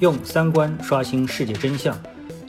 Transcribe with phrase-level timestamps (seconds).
[0.00, 1.92] 用三观刷新世界真相，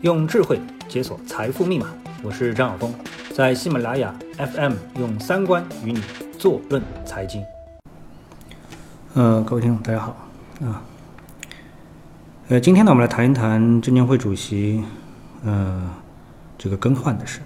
[0.02, 1.88] 用智慧解锁财富密码。
[2.22, 2.94] 我是张晓峰，
[3.34, 6.00] 在喜马拉雅 FM 用三观与你
[6.38, 7.44] 坐论财经。
[9.16, 10.16] 呃，各位听众，大家好
[10.62, 10.84] 啊。
[12.50, 14.84] 呃，今天呢，我们来谈一谈证监会主席
[15.44, 15.90] 呃
[16.56, 17.40] 这个更换的事。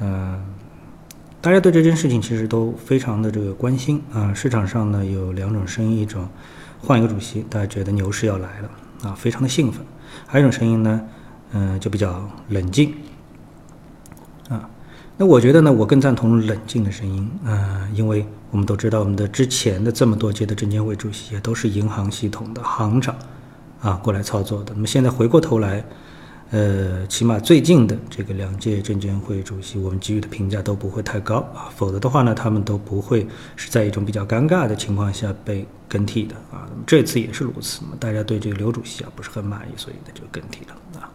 [0.00, 0.40] 嗯，
[1.40, 4.32] 大家对这件事情其实都非常的这个关心啊。
[4.32, 6.28] 市场上呢有两种声音，一种。
[6.82, 8.70] 换一个主席，大家觉得牛市要来了
[9.04, 9.84] 啊，非常的兴奋。
[10.26, 11.00] 还有一种声音呢，
[11.52, 12.94] 嗯，就比较冷静
[14.48, 14.68] 啊。
[15.16, 23.14] 那我觉得呢，我更赞同冷静的声音啊，因为我们都知道，我们的之前的这么多届的证监会主席也都是银行系统的行长
[23.80, 24.72] 啊过来操作的。
[24.74, 25.84] 那么现在回过头来，
[26.50, 35.66] 呃，起码最近的这个两届证监会主席，我们给予的评价都不会太高啊，否则的话呢，他们都不会是在一种比较尴尬的情况下被。
[35.90, 37.96] 更替的啊，那么这次也是如此嘛？
[37.98, 41.10] 大家对这个刘主席啊不是很满意，所以呢就更替了啊。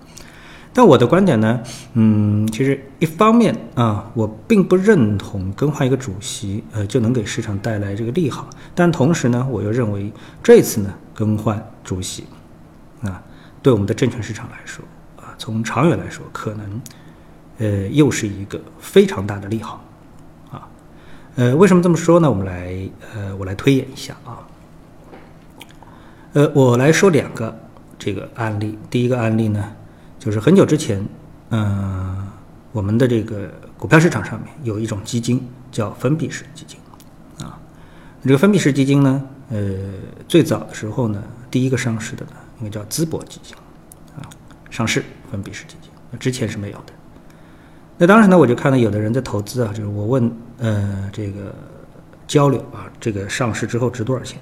[0.73, 1.61] 但我的观点呢，
[1.93, 10.11] 嗯，其实一方面啊，我并不认同更换一个主席呃就能给市场带来这个利好，但同时呢，我又认为
[10.43, 12.25] 这次呢更换主席
[13.01, 13.23] 啊，
[13.63, 14.83] 对我们的证券市场来说，
[15.37, 16.81] 从长远来说可能
[17.57, 19.83] 呃又是一个非常大的利好
[20.51, 20.67] 啊。
[21.35, 22.29] 呃，为什么这么说呢？
[22.29, 22.77] 我们来
[23.13, 24.39] 呃，我来推演一下啊。
[26.33, 27.57] 呃，我来说两个
[27.97, 28.77] 这个案例。
[28.89, 29.71] 第一个案例呢，
[30.19, 31.05] 就是很久之前，
[31.49, 32.27] 嗯，
[32.71, 36.77] 我们的这个股票市场上面有一种基金叫封闭式基金，
[37.39, 37.57] 啊，
[38.23, 39.59] 这个封闭式基金呢，呃，
[40.27, 43.55] 最早的时候呢，第一个上市的呢，应该叫淄博基金，
[44.17, 44.27] 啊，
[44.69, 45.03] 上市
[45.35, 46.93] 封闭式基金，那之前是没有的。
[47.97, 51.53] 那当时呢，我就看到有的人在投资啊，就是我问，呃，这个
[52.27, 54.39] 交流啊，这个上市之后值多少钱？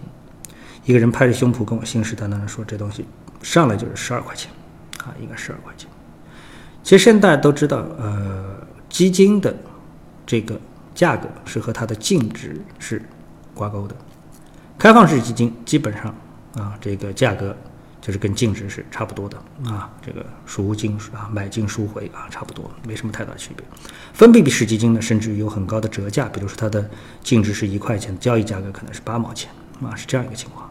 [0.85, 3.05] 一个人拍着胸脯跟我信誓旦旦的说：“这东西
[3.41, 4.51] 上来就是十二块钱，
[5.03, 5.89] 啊，应该十二块钱。”
[6.83, 8.55] 其实现在大家都知道，呃，
[8.89, 9.55] 基金的
[10.25, 10.59] 这个
[10.93, 13.01] 价格是和它的净值是
[13.53, 13.95] 挂钩的。
[14.77, 16.13] 开放式基金基本上
[16.57, 17.55] 啊，这个价格
[18.05, 23.65] 就是跟净值是差不多的啊，这个赎金啊，买进赎回啊，差不多，没什么太大区别。
[24.11, 26.89] 封闭式基金呢，甚至有很高的折价，比如说它的
[27.23, 29.49] 净值是一块钱，交易价格可能是八毛钱
[29.81, 30.69] 啊，是这样一个情况。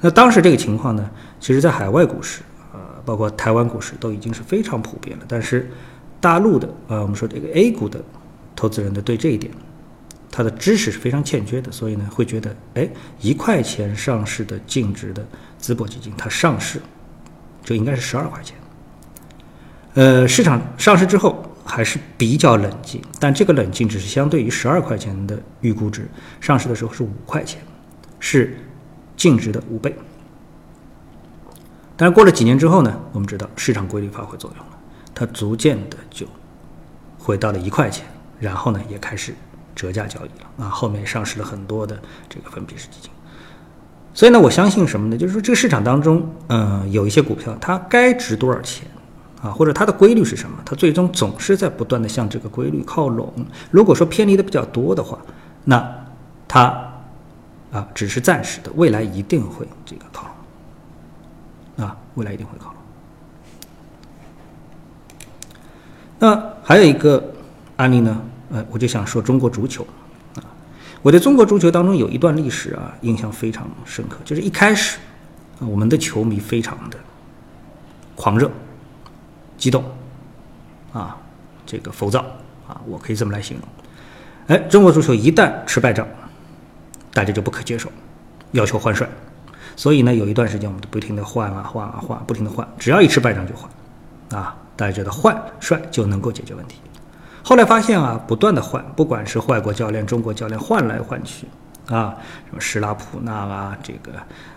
[0.00, 5.24] 那当时这个情况呢，其实，在海外股市，呃，包括台湾股市，都已经是非常普遍了。
[5.28, 5.70] 但是，
[6.20, 8.02] 大陆的，啊，我们说这个 A 股的
[8.56, 9.52] 投资人呢，对这一点，
[10.32, 12.88] 他的知识是非常欠缺的，所以呢，会觉得，哎，
[13.20, 15.24] 一块钱上市的净值的
[15.62, 16.82] 淄博基金，它上市
[17.62, 18.56] 就应该是十二块钱。
[19.94, 26.06] 呃，市场上市之后还是比较冷静，但这个冷静只是相对于十二块钱的预估值，
[26.40, 27.62] 上市的时候是五块钱，
[28.20, 28.58] 是。
[29.14, 29.94] 净值的五倍，
[31.96, 32.98] 但是过了几年之后呢？
[33.12, 34.78] 我们知道市场规律发挥作用了，
[35.14, 36.26] 它逐渐的就
[37.18, 38.04] 回到了一块钱，
[38.40, 39.32] 然后呢也开始
[39.76, 40.68] 折价交易了啊。
[40.68, 43.11] 后面上市了很多的这个封闭式基金，
[44.14, 45.16] 所以呢，我相信什么呢？
[45.16, 48.86] 就是说这个市场当中，嗯，有一些股票它该值多少钱
[49.42, 49.50] 啊？
[49.50, 50.56] 或者它的规律是什么？
[50.64, 53.32] 它最终总是在不断的向这个规律靠拢。
[53.70, 55.18] 如果说偏离的比较多的话，
[55.64, 55.88] 那
[56.46, 56.88] 它。
[57.72, 60.26] 啊，只是暂时的，未来一定会这个靠
[61.76, 62.76] 拢，啊，未来一定会靠拢。
[66.18, 67.32] 那还有一个
[67.76, 68.20] 案例呢，
[68.50, 69.86] 呃，我就想说中国足球，
[71.02, 74.98] 我对中国足球当中有一段历史啊，印象非常深刻，就是一开始，
[75.58, 76.96] 我们的球迷非常的
[78.14, 78.50] 狂热、
[79.58, 79.84] 激动，
[80.92, 81.16] 啊，
[81.66, 82.24] 这个浮躁，
[82.66, 83.68] 啊，我可以这么来形容。
[84.46, 86.06] 哎，中国足球一旦吃败仗。
[87.14, 87.92] 大家就不可接受，
[88.52, 89.06] 要求换帅，
[89.76, 93.70] 所以呢，有一段时间我们都不停的换啊换啊换，不停的换，只要一吃败仗就换，
[94.40, 96.78] 啊，大家觉得换帅就能够解决问题。
[97.52, 101.46] 后来发现啊，不断的换，不管是外国教练、中国教练换来换去，
[101.86, 102.16] 啊，
[102.48, 104.12] 什么施拉普纳啊，这个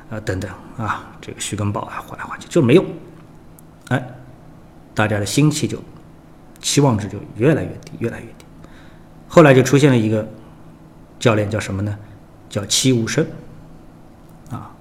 [0.09, 2.85] 呃等等啊，这个徐根宝啊，换来换去就是没用，
[3.89, 4.01] 哎，
[4.93, 5.77] 大家的心气就
[6.61, 8.45] 期望值就越来越低，越来越低。
[9.27, 10.25] 后来就出现了一个
[11.19, 11.97] 教练叫什么呢？
[12.47, 13.27] 叫戚务生，
[14.49, 14.71] 啊，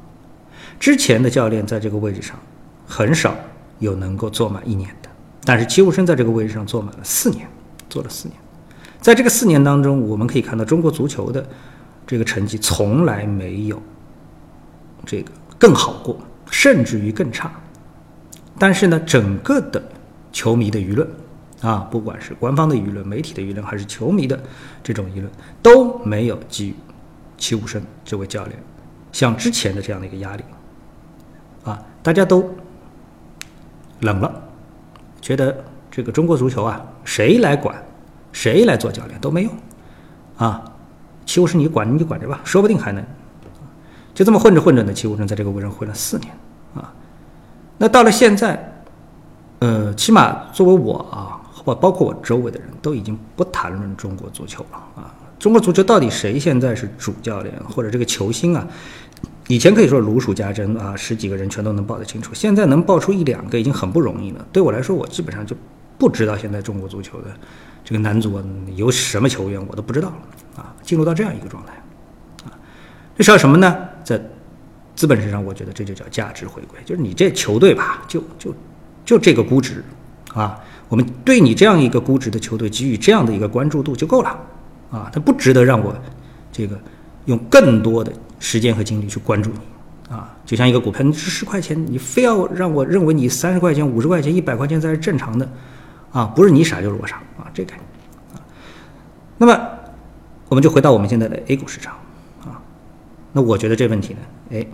[0.78, 2.38] 之前的教练在这个位置上
[2.86, 3.34] 很少
[3.80, 5.08] 有能够坐满一年的，
[5.44, 7.48] 但是戚务生在这个位置上坐满了四年，
[7.88, 8.38] 做了四年，
[9.00, 11.46] 在这个四年当中，我们可以看到中国足球的
[12.06, 13.82] 这个成绩从来没有
[15.04, 16.18] 这个更好过，
[16.50, 17.52] 甚至于更差，
[18.58, 19.82] 但是呢，整个的
[20.32, 21.08] 球迷的舆论
[21.60, 24.38] 啊，不管是官方的舆论、媒体的舆论，还是球迷的
[24.82, 25.30] 这种舆论，
[25.62, 26.74] 都没有给予。
[27.36, 28.56] 齐武生这位教练，
[29.10, 30.44] 像之前的这样的一个压力，
[31.64, 32.48] 啊，大家都
[34.00, 34.42] 冷了，
[35.20, 35.62] 觉得
[35.94, 37.80] 这个中国足球啊，谁来管，
[38.32, 39.52] 谁来做教练都没用，
[40.36, 40.60] 啊，
[41.24, 43.04] 齐武生你管你就管着吧，说不定还能，
[44.12, 46.32] 就这么混着混着呢，齐武生在这个位置混了四年，
[46.74, 46.92] 啊，
[47.78, 48.82] 那到了现在，
[49.60, 55.14] 呃，起码作为我啊，包包括我周围的人都已经不谈论中国足球了啊。
[55.38, 58.66] 中国足球到底谁现在是主教练或者这个球星啊？
[59.46, 62.34] 以前可以说如数家珍啊，十几个人全都能报得清楚。
[62.34, 64.44] 现在能报出一两个已经很不容易了。
[64.50, 65.54] 对我来说，我基本上就
[66.04, 67.28] 不知道现在中国足球的
[67.82, 68.38] 这个男足
[68.76, 70.76] 有什么球员，我都不知道了啊。
[70.82, 71.72] 进入到这样一个状态
[72.44, 72.52] 啊，
[73.16, 73.74] 这是要什么呢？
[74.04, 74.20] 在
[74.94, 78.54] 资本身上，我觉得这就叫价值回归，就是你这球队吧，就就
[79.02, 79.82] 就这个估值
[80.34, 80.60] 啊，
[80.90, 84.38] 我们对你这样一个估值的球队给予这样的一个关注度就够了。
[84.90, 85.96] 啊，它不值得让我
[86.52, 86.78] 这个
[87.24, 90.36] 用更多的时间和精力去关注你啊！
[90.44, 95.48] 就像一个股票，你值十块钱，你非要让我认为你三十块钱、五十块钱、一百块钱才是正常的
[96.14, 96.24] 啊！
[96.34, 97.50] 不是你傻就是我傻啊！
[97.52, 97.86] 这概念
[98.34, 98.40] 啊。
[99.36, 99.70] 那么
[100.48, 101.94] 我们就回到我们现在的 A 股市场
[102.40, 102.62] 啊。
[103.32, 104.20] 那我觉得这问题呢，
[104.52, 104.66] 哎，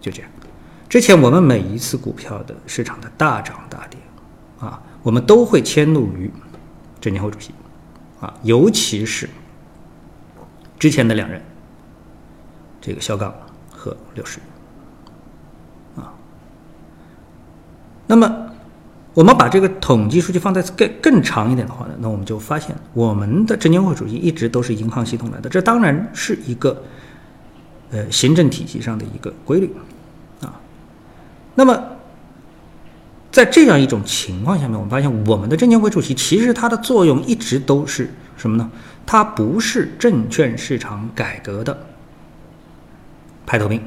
[0.00, 0.30] 就这样。
[0.88, 4.00] 之前我们每一次股票的市场的大涨大跌
[4.60, 6.30] 啊，我们都会迁怒于
[7.00, 7.52] 证监会主席
[8.20, 9.28] 啊，尤其是。
[10.78, 11.42] 之前的两人，
[12.80, 13.34] 这个肖钢
[13.70, 14.40] 和刘士，
[15.94, 16.14] 啊，
[18.06, 18.50] 那么
[19.12, 26.82] 我们把这个统计数据放在更更长一点的话呢，那我们就发现我们的证监会主席一直都是银行系统来的，这当然是一个
[27.90, 29.74] 呃行政体系上的一个规律
[30.40, 30.60] 啊。
[31.56, 31.82] 那么
[33.32, 38.70] 在这样一种情况下面，我们发现我们的证监会主席其实它的作用一直都是什么呢？
[39.04, 41.76] 他不是证券市场改革的
[43.44, 43.82] 排头兵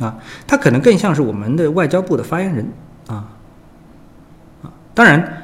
[0.00, 0.18] 啊，
[0.48, 2.66] 他可能更像是我们的外交部的发言人。
[4.94, 5.42] 当然，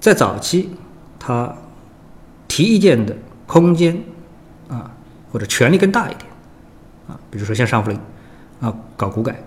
[0.00, 0.70] 在早期，
[1.18, 1.54] 他
[2.48, 3.14] 提意见的
[3.46, 4.02] 空间
[4.68, 4.90] 啊
[5.30, 6.24] 或者权力更大一点
[7.08, 8.00] 啊，比如说像尚福林
[8.60, 9.40] 啊搞股改，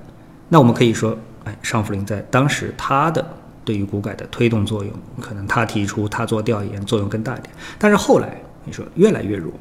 [0.49, 3.25] 那我们可以说，哎，尚福林在当时他的。
[3.65, 4.91] 对于股改的推动作用，
[5.21, 9.53] 可能他提出他做调研作用更大一点，但是后来你说越来越弱，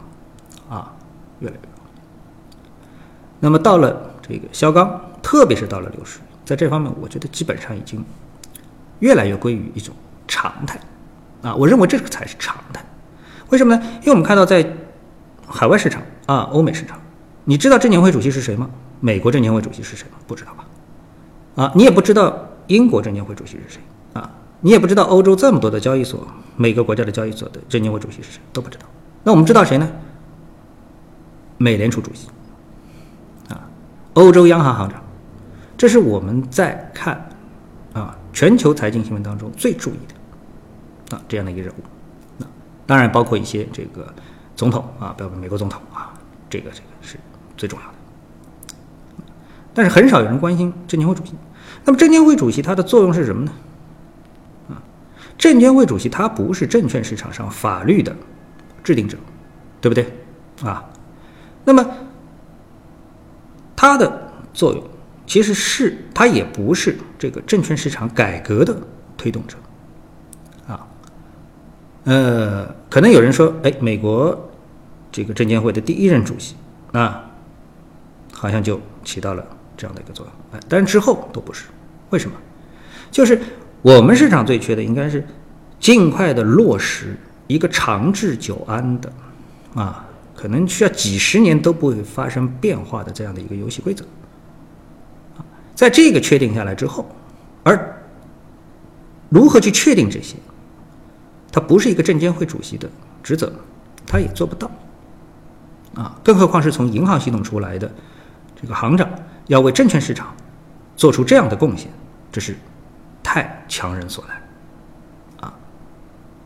[0.70, 0.90] 啊，
[1.40, 1.68] 越来越弱。
[3.38, 8.02] 那么到了这个肖钢，特别是到了刘士，在这方面，我觉得基本上已经
[9.00, 9.94] 越来越归于一种
[10.26, 10.78] 常态，
[11.42, 12.84] 啊，我认为这个才是常态。
[13.50, 13.82] 为什么呢？
[14.00, 14.66] 因为我们看到在
[15.46, 16.98] 海外市场啊，欧美市场，
[17.44, 18.68] 你知道证监会主席是谁吗？
[19.00, 20.18] 美国证监会主席是谁吗？
[20.26, 20.64] 不知道吧？
[21.64, 23.80] 啊，你也不知道英国证监会主席是谁。
[24.12, 24.30] 啊，
[24.60, 28.84] 你也不知道欧洲这么多的交易所，每个国家的交易所的证监会主席是谁都不知道。
[29.22, 29.88] 那我们知道谁呢？
[31.56, 32.28] 美联储主席，
[33.48, 33.60] 啊，
[34.14, 35.02] 欧洲央行行长，
[35.76, 37.27] 这是我们在看
[38.38, 41.82] 全球财经新闻当中最注意的啊这样的一个人物。
[42.36, 42.46] 那
[42.86, 44.14] 当然包括一些这个
[44.54, 46.14] 总统啊，包括美国总统啊，
[46.48, 47.18] 这个这个是
[47.56, 47.92] 最重要的。
[49.74, 51.34] 但是很少有人关心证监会主席。
[51.84, 53.52] 那么证监会主席他的作用是什么呢？
[54.68, 54.78] 啊
[55.36, 58.14] 证监会主席他不是证券市场上法律的
[58.84, 59.18] 制定者，
[59.80, 60.06] 对不对？
[60.62, 60.88] 啊，
[61.64, 61.84] 那么
[63.74, 64.84] 他的作用
[65.28, 68.76] 其实是他也不是这个证券市场改革的
[69.16, 69.56] 推动者，
[70.66, 70.88] 啊，
[72.02, 74.50] 呃，可能有人说，哎，美国
[75.12, 76.56] 这个证监会的第一任主席
[76.90, 77.30] 啊，
[78.32, 81.66] 好像就起到了这样的一个作用，哎，但是之后都不是，
[82.10, 82.36] 为什么？
[83.12, 83.38] 就是。
[83.80, 85.24] 我们市场最缺的应该是
[85.78, 89.12] 尽快的落实一个长治久安的，
[89.72, 94.04] 啊，可能需要几十年都不会发生变化的这样的一个游戏规则。
[95.78, 97.08] 在这个确定下来之后，
[97.62, 98.02] 而
[99.28, 100.34] 如何去确定这些，
[101.52, 102.90] 它不是一个证监会主席的
[103.22, 103.52] 职责，
[104.04, 104.68] 他也做不到，
[105.94, 107.88] 啊，更何况是从银行系统出来的
[108.60, 109.08] 这个行长
[109.46, 110.34] 要为证券市场
[110.96, 111.88] 做出这样的贡献，
[112.32, 112.56] 这是。
[113.20, 114.42] 太强人所难，
[115.42, 115.54] 啊，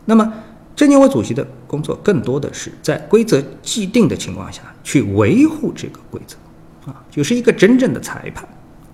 [0.03, 0.33] 那么
[0.75, 6.35] 证监会主席的工作更多的是在规则既定的情况下去维护这个规则，
[6.91, 8.45] 啊，就是一个真正的裁判。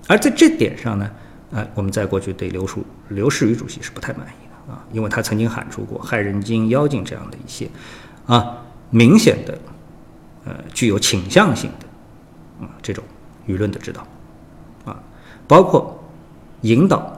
[0.10, 1.10] 而在这点上呢，
[1.52, 7.70] 呃，我们在过去对刘书刘士余主席是不太满意的啊，因为他曾经喊出过害人精、妖精这样的一些
[8.26, 8.58] 啊
[8.90, 9.58] 明显的
[10.46, 13.04] 呃具有倾向性的啊这种
[13.48, 14.06] 舆论的指导
[14.84, 15.00] 啊，
[15.48, 16.04] 包括
[16.62, 17.16] 引导。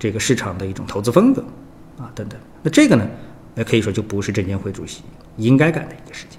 [0.00, 1.42] 这个市场的一种投资风格，
[1.98, 3.04] 啊，等等，那这个呢，
[3.56, 5.02] 那可以说就不是证监会主席
[5.36, 6.38] 应该干的一个事情，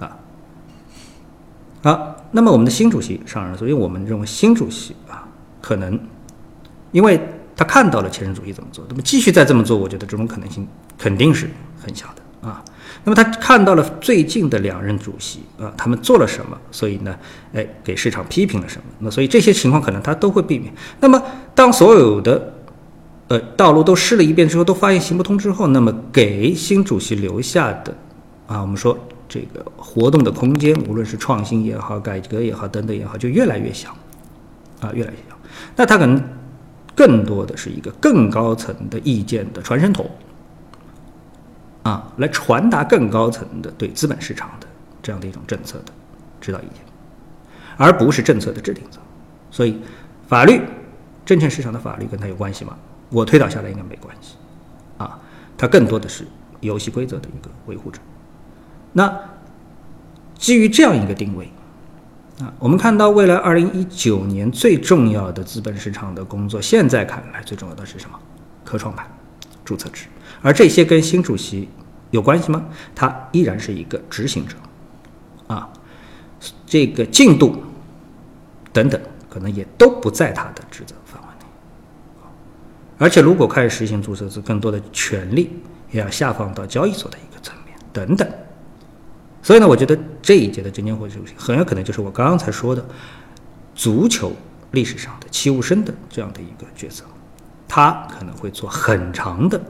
[0.00, 0.18] 啊，
[1.80, 5.27] 好，那么我们的新主席上任，所以我们认为新主席啊，
[5.60, 5.98] 可能
[6.92, 7.20] 因为
[7.56, 11.50] 他看到了前任主席怎么做，那么继续再这么做，我觉得这种可能性肯定是
[11.80, 12.64] 很小的啊。
[13.04, 17.16] 那么他看到了最近的两任主席啊，他们做了什么，所以呢，
[17.52, 18.84] 哎，给市场批评了什么？
[19.00, 20.72] 那所以这些情况可能他都会避免。
[21.00, 21.22] 那么
[21.54, 22.52] 当所有的
[23.28, 27.94] 呃道路都试了一遍之后，都发现行不通之后，那么给新主席留下的
[28.46, 28.98] 啊，我们说
[29.28, 33.90] 这个活动的空间，无论是创新也好、改革也好等等也好，就越来越小
[34.80, 35.37] 啊，越来越小。
[35.78, 36.20] 那他可能
[36.94, 40.10] 更多的是一个更高层的意见的传声筒。
[41.84, 44.66] 啊，来传达更高层的对资本市场的
[45.00, 45.92] 这样的一种政策的
[46.38, 46.82] 指导意见，
[47.78, 48.98] 而不是政策的制定者。
[49.50, 49.80] 所以，
[50.26, 50.60] 法律、
[51.24, 52.76] 证券市场的法律跟它有关系吗？
[53.08, 54.34] 我推导下来应该没关系。
[54.98, 55.18] 啊，
[55.56, 56.26] 它更多的是
[56.60, 58.00] 游戏规则的一个维护者。
[58.92, 59.10] 那
[60.34, 61.48] 基于这样一个定位，
[62.40, 68.18] 啊，我们看到未来二零一九年最重要的资本市场的工作，现在看来最重要的是什么？
[68.64, 69.06] 科创板
[69.64, 70.06] 注册制。
[70.40, 71.68] 而这些跟新主席
[72.12, 72.64] 有关系吗？
[72.94, 74.56] 他依然是一个执行者，
[75.48, 75.68] 啊，
[76.64, 77.60] 这个进度
[78.72, 81.46] 等等，可能也都不在他的职责范围内。
[82.98, 85.50] 而且，如果开始实行注册制，更多的权利
[85.90, 88.28] 也要下放到交易所的一个层面等等。
[89.42, 92.84] 所以呢，我觉得这一届的证监会主席很有可能就是我刚刚才说的
[93.74, 94.32] 足球
[94.72, 97.04] 历史上的齐武生的这样的一个角色，
[97.66, 99.60] 他可能会做很长的。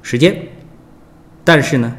[0.00, 0.48] 时间，
[1.44, 1.96] 但是呢，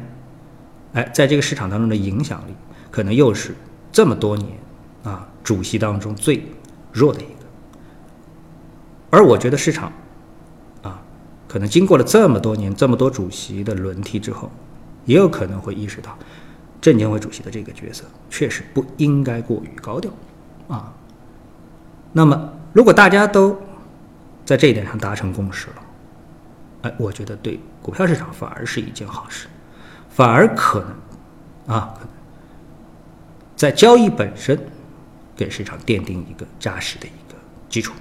[0.92, 2.54] 哎，在这个市场当中的影响力，
[2.90, 3.54] 可能又是
[3.90, 4.50] 这么多年
[5.04, 6.44] 啊主席当中最
[6.92, 7.30] 弱的一个。
[9.08, 9.90] 而我觉得市场，
[10.82, 11.00] 啊，
[11.48, 14.50] 可能经过了这么多年这么多主席的轮替之后，
[15.06, 16.18] 也有可能会意识到，
[16.84, 20.12] 证监会主席的这个角色确实不应该过于高调，
[20.68, 20.92] 啊。
[22.12, 23.58] 那么，如果大家都
[24.44, 25.76] 在这一点上达成共识了。
[26.82, 29.48] 哎，我觉得对股票市场反而是一件好事，
[30.10, 30.84] 反而可
[31.66, 32.08] 能啊，可能
[33.56, 34.60] 在交易本身
[35.34, 37.38] 给市场奠定一个扎实的一个
[37.70, 37.94] 基础。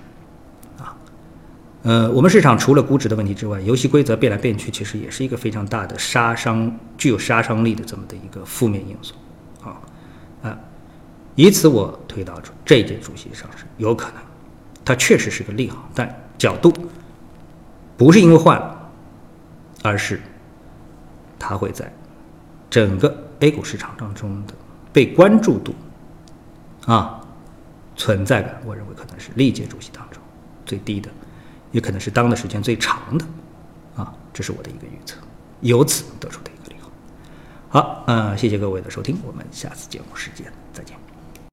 [1.83, 9.13] 呃，我们市场除了估值的问题之外，游戏规则变来变去，其实也是一个非常大的杀伤、具有杀伤力的这么的一个负面因素
[9.61, 9.77] 啊
[10.41, 10.57] 啊。
[11.35, 14.21] 以此我推导出这一届主席上市有可能，
[14.85, 16.73] 它确实是个利好，但角度。
[17.95, 18.89] 不是因为换了，
[19.83, 20.19] 而是
[21.37, 21.93] 它会在
[22.69, 24.53] 整个 A 股市场当中的
[24.91, 25.75] 被关注度
[26.85, 27.21] 啊
[27.95, 30.21] 存在感，我认为可能是历届主席当中
[30.65, 31.09] 最低的，
[31.73, 33.25] 也可能是当的时间最长的
[33.97, 35.17] 啊，这是我的一个预测，
[35.59, 36.89] 由此得出的一个利好。
[37.67, 41.02] 好，嗯，谢谢各位的收听，我们下次节目时间再见。